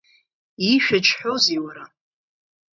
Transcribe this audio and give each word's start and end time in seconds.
Иишәаџьҳәозеи, 0.67 1.59
уара? 1.63 1.83